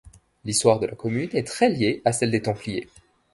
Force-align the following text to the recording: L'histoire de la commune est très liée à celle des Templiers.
L'histoire 0.45 0.79
de 0.79 0.87
la 0.87 0.95
commune 0.95 1.29
est 1.33 1.45
très 1.45 1.69
liée 1.69 2.01
à 2.05 2.11
celle 2.11 2.31
des 2.31 2.41
Templiers. 2.41 2.89